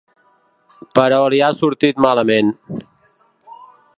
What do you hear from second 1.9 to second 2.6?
malament.